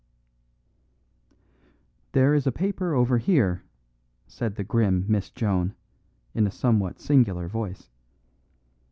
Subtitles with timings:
[2.13, 3.61] "There is a paper over here,"
[4.25, 5.75] said the grim Miss Joan,
[6.33, 7.91] in a somewhat singular voice.